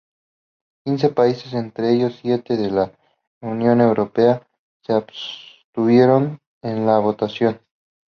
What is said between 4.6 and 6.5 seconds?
se abstuvieron